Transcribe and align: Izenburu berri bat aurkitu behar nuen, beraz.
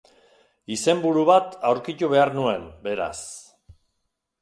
Izenburu 0.75 1.27
berri 1.27 1.27
bat 1.31 1.53
aurkitu 1.73 2.11
behar 2.17 2.35
nuen, 2.41 2.67
beraz. 2.89 3.15